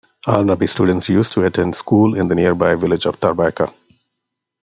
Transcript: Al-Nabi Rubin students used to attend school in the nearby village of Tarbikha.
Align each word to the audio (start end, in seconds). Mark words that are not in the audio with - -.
Al-Nabi 0.25 0.65
Rubin 0.65 0.67
students 0.67 1.09
used 1.09 1.31
to 1.33 1.43
attend 1.45 1.75
school 1.75 2.15
in 2.15 2.27
the 2.27 2.33
nearby 2.33 2.73
village 2.73 3.05
of 3.05 3.19
Tarbikha. 3.19 3.71